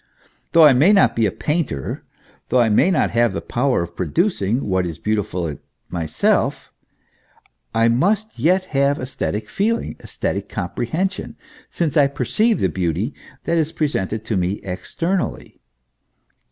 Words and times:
Though 0.53 0.63
I 0.63 0.73
may 0.73 0.91
not 0.91 1.15
be 1.15 1.27
a 1.27 1.31
painter, 1.31 2.03
though 2.49 2.59
I 2.59 2.69
may 2.69 2.89
not 2.89 3.11
have 3.11 3.33
the 3.33 3.39
power 3.41 3.83
of 3.83 3.95
producing 3.95 4.63
what 4.67 4.83
is 4.87 4.97
beau 4.97 5.13
tiful 5.17 5.59
myself, 5.89 6.73
I 7.75 7.87
must 7.87 8.39
yet 8.39 8.63
have 8.73 8.99
esthetic 8.99 9.47
feeling, 9.47 9.93
aBsthetic 9.99 10.49
com 10.49 10.69
prehension, 10.69 11.35
since 11.69 11.97
I 11.97 12.07
perceive 12.07 12.61
the 12.61 12.67
beauty 12.69 13.13
that 13.43 13.59
is 13.59 13.71
presented 13.71 14.25
to 14.25 14.37
me 14.37 14.53
externally. 14.63 15.61